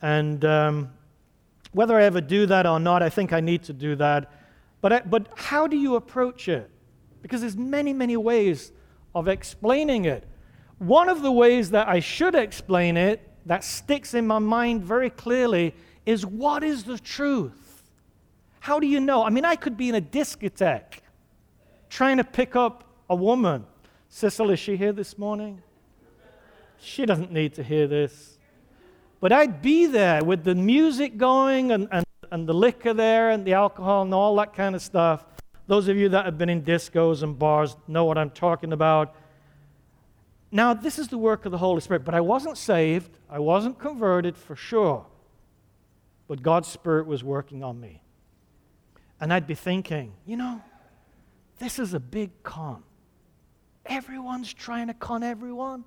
[0.00, 0.92] And um,
[1.72, 4.32] whether I ever do that or not, I think I need to do that.
[4.80, 6.70] But, I, but how do you approach it?
[7.22, 8.72] Because there's many, many ways
[9.14, 10.26] of explaining it.
[10.78, 15.10] One of the ways that I should explain it that sticks in my mind very
[15.10, 15.74] clearly
[16.06, 17.82] is what is the truth?
[18.60, 19.24] How do you know?
[19.24, 21.00] I mean, I could be in a discotheque
[21.88, 23.66] trying to pick up a woman.
[24.08, 25.62] Cecil, is she here this morning?
[26.78, 28.38] She doesn't need to hear this.
[29.20, 33.44] But I'd be there with the music going and, and, and the liquor there and
[33.44, 35.24] the alcohol and all that kind of stuff.
[35.66, 39.14] Those of you that have been in discos and bars know what I'm talking about.
[40.50, 43.18] Now, this is the work of the Holy Spirit, but I wasn't saved.
[43.28, 45.06] I wasn't converted for sure.
[46.26, 48.02] But God's Spirit was working on me.
[49.20, 50.60] And I'd be thinking, you know,
[51.58, 52.82] this is a big con.
[53.84, 55.84] Everyone's trying to con everyone.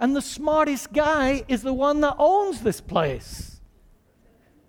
[0.00, 3.60] And the smartest guy is the one that owns this place.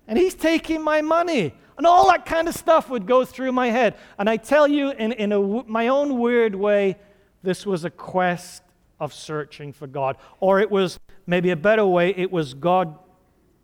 [0.08, 1.54] And he's taking my money.
[1.78, 3.96] And all that kind of stuff would go through my head.
[4.20, 6.98] And I tell you, in, in a, my own weird way,
[7.44, 8.62] this was a quest
[9.00, 10.18] of searching for God.
[10.42, 13.00] Or it was, maybe a better way, it was God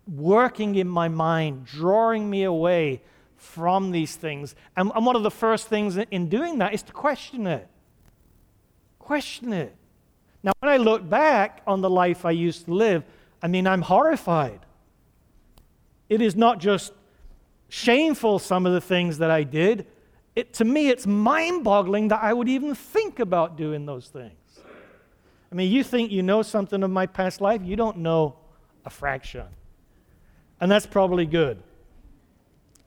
[0.07, 3.01] working in my mind, drawing me away
[3.35, 4.55] from these things.
[4.77, 7.67] And, and one of the first things in doing that is to question it.
[8.99, 9.75] Question it.
[10.47, 13.03] Now, when I look back on the life I used to live,
[13.41, 14.61] I mean, I'm horrified.
[16.07, 16.93] It is not just
[17.67, 19.85] shameful, some of the things that I did.
[20.37, 24.61] It, to me, it's mind boggling that I would even think about doing those things.
[25.51, 28.37] I mean, you think you know something of my past life, you don't know
[28.85, 29.47] a fraction.
[30.61, 31.61] And that's probably good.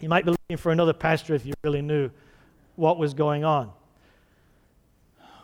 [0.00, 2.10] You might be looking for another pastor if you really knew
[2.76, 3.70] what was going on.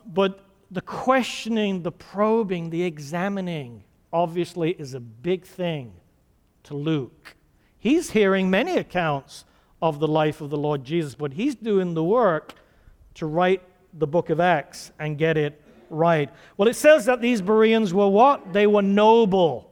[0.06, 5.92] But the questioning, the probing, the examining, obviously, is a big thing
[6.64, 7.36] to Luke.
[7.78, 9.44] He's hearing many accounts
[9.80, 12.54] of the life of the Lord Jesus, but he's doing the work
[13.14, 13.62] to write
[13.94, 16.30] the book of Acts and get it right.
[16.56, 18.52] Well, it says that these Bereans were what?
[18.52, 19.70] They were noble.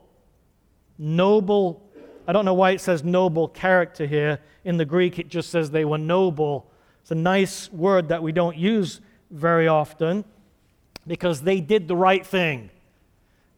[0.97, 1.81] Noble.
[2.27, 4.39] I don't know why it says noble character here.
[4.63, 6.71] In the Greek, it just says they were noble.
[7.01, 10.23] It's a nice word that we don't use very often
[11.07, 12.69] because they did the right thing.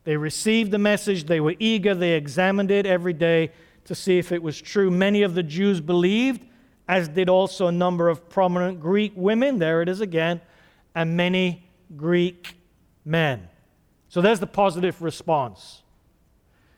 [0.04, 3.52] They received the message, they were eager, they examined it every day
[3.86, 4.89] to see if it was true.
[4.89, 6.45] Many of the Jews believed,
[6.88, 9.60] as did also a number of prominent Greek women.
[9.60, 10.41] There it is again.
[10.95, 12.56] And many Greek
[13.06, 13.48] men.
[14.10, 15.84] So there's the positive response.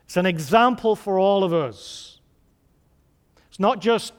[0.05, 2.19] It's an example for all of us.
[3.49, 4.13] It's not just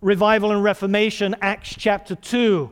[0.00, 2.70] revival and reformation, Acts chapter 2,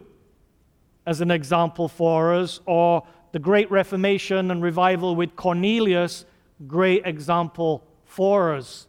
[1.07, 6.24] as an example for us, or the great reformation and revival with Cornelius,
[6.66, 8.86] great example for us.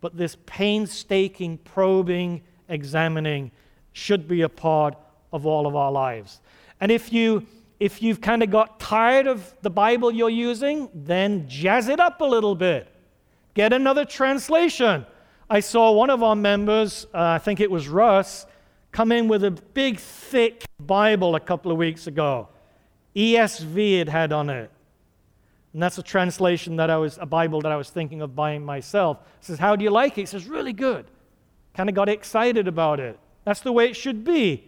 [0.00, 3.50] But this painstaking, probing, examining
[3.92, 4.96] should be a part
[5.32, 6.40] of all of our lives.
[6.80, 7.46] And if you
[7.80, 12.20] if you've kind of got tired of the Bible you're using, then jazz it up
[12.20, 12.86] a little bit.
[13.54, 15.06] Get another translation.
[15.48, 18.44] I saw one of our members, uh, I think it was Russ,
[18.92, 22.48] come in with a big, thick Bible a couple of weeks ago.
[23.14, 24.70] ESV it had on it.
[25.72, 28.64] And that's a translation that I was, a Bible that I was thinking of buying
[28.64, 29.18] myself.
[29.40, 30.22] He says, How do you like it?
[30.22, 31.06] He says, Really good.
[31.74, 33.18] Kind of got excited about it.
[33.44, 34.64] That's the way it should be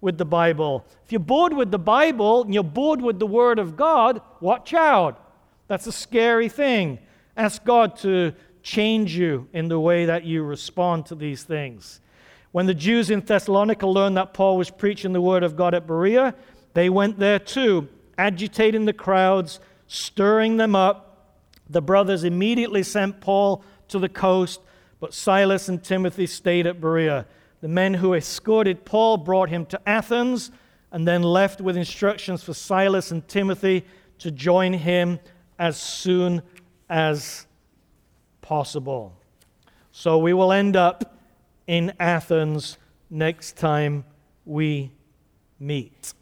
[0.00, 0.84] with the Bible.
[1.04, 4.74] If you're bored with the Bible and you're bored with the Word of God, watch
[4.74, 5.32] out.
[5.68, 6.98] That's a scary thing.
[7.36, 12.00] Ask God to change you in the way that you respond to these things.
[12.52, 15.86] When the Jews in Thessalonica learned that Paul was preaching the Word of God at
[15.86, 16.34] Berea,
[16.74, 17.88] they went there too,
[18.18, 21.36] agitating the crowds, stirring them up.
[21.68, 24.60] The brothers immediately sent Paul to the coast,
[24.98, 27.26] but Silas and Timothy stayed at Berea.
[27.60, 30.50] The men who escorted Paul brought him to Athens
[30.90, 33.84] and then left with instructions for Silas and Timothy
[34.18, 35.20] to join him
[35.58, 36.42] as soon
[36.88, 37.46] as
[38.40, 39.14] possible.
[39.92, 41.19] So we will end up
[41.70, 42.78] in Athens
[43.10, 44.04] next time
[44.44, 44.90] we
[45.60, 46.12] meet.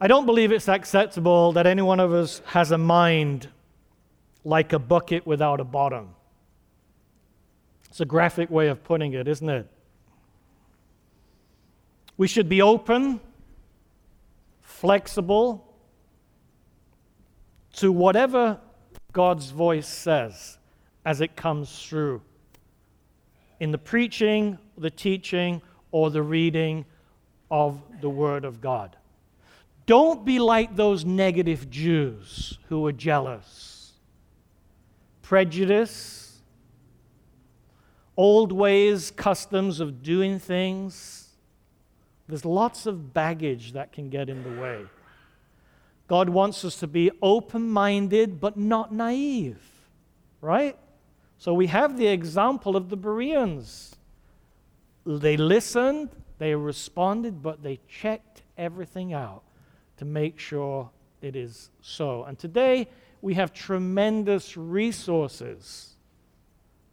[0.00, 3.48] I don't believe it's acceptable that any one of us has a mind
[4.44, 6.14] like a bucket without a bottom.
[7.90, 9.66] It's a graphic way of putting it, isn't it?
[12.16, 13.20] We should be open,
[14.62, 15.76] flexible
[17.74, 18.58] to whatever
[19.12, 20.56] God's voice says
[21.04, 22.22] as it comes through
[23.60, 26.84] in the preaching, the teaching, or the reading
[27.50, 28.96] of the Word of God.
[29.86, 33.92] Don't be like those negative Jews who were jealous.
[35.22, 36.38] Prejudice,
[38.16, 41.28] old ways, customs of doing things.
[42.28, 44.86] There's lots of baggage that can get in the way.
[46.06, 49.60] God wants us to be open minded but not naive,
[50.40, 50.76] right?
[51.40, 53.96] So we have the example of the Bereans.
[55.06, 59.42] They listened, they responded, but they checked everything out
[59.96, 60.90] to make sure
[61.22, 62.24] it is so.
[62.24, 62.88] And today,
[63.22, 65.94] we have tremendous resources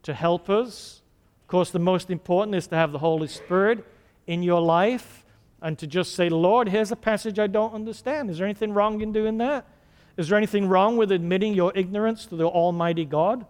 [0.03, 1.01] to help us.
[1.41, 3.83] Of course, the most important is to have the Holy Spirit
[4.27, 5.25] in your life
[5.61, 8.29] and to just say, Lord, here's a passage I don't understand.
[8.29, 9.65] Is there anything wrong in doing that?
[10.15, 13.45] Is there anything wrong with admitting your ignorance to the Almighty God?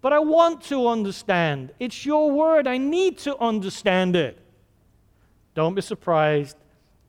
[0.00, 1.72] But I want to understand.
[1.78, 2.66] It's your word.
[2.66, 4.38] I need to understand it.
[5.54, 6.56] Don't be surprised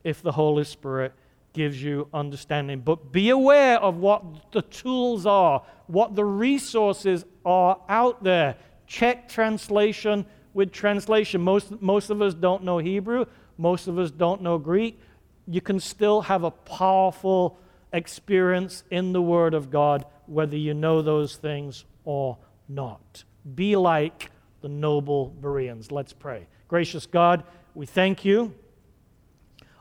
[0.04, 1.12] if the Holy Spirit
[1.52, 2.80] gives you understanding.
[2.80, 8.56] But be aware of what the tools are, what the resources are out there.
[8.86, 11.40] Check translation with translation.
[11.40, 13.26] Most, most of us don't know Hebrew,
[13.58, 15.00] most of us don't know Greek.
[15.46, 17.58] You can still have a powerful
[17.92, 22.38] experience in the Word of God, whether you know those things or
[22.74, 23.24] not.
[23.54, 25.90] Be like the noble Bereans.
[25.90, 26.46] Let's pray.
[26.68, 27.44] Gracious God,
[27.74, 28.54] we thank you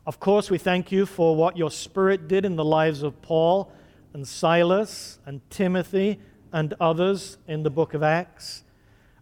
[0.04, 3.72] of course, we thank you for what your Spirit did in the lives of Paul
[4.14, 6.20] and Silas and Timothy
[6.52, 8.64] and others in the book of Acts.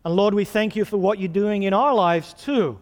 [0.06, 2.80] And Lord, we thank you for what you're doing in our lives too.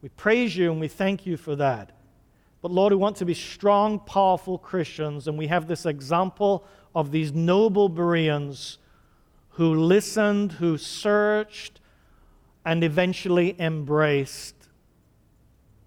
[0.00, 1.92] We praise you and we thank you for that.
[2.62, 6.64] But Lord, we want to be strong, powerful Christians, and we have this example
[6.94, 8.78] of these noble Bereans
[9.54, 11.80] who listened, who searched,
[12.64, 14.54] and eventually embraced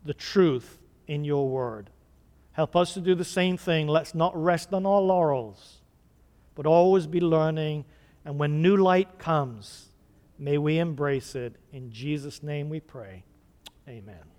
[0.06, 1.90] the truth in your word.
[2.54, 3.88] Help us to do the same thing.
[3.88, 5.82] Let's not rest on our laurels,
[6.56, 7.86] but always be learning.
[8.26, 9.90] And when new light comes,
[10.40, 11.56] may we embrace it.
[11.72, 13.24] In Jesus' name we pray.
[13.88, 14.37] Amen.